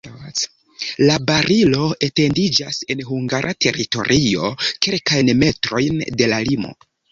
La 1.09 1.17
barilo 1.31 1.83
etendiĝas 2.07 2.81
en 2.95 3.05
hungara 3.11 3.53
teritorio 3.67 4.51
kelkajn 4.89 5.33
metrojn 5.45 6.05
de 6.23 6.35
la 6.35 6.45
limo. 6.51 6.77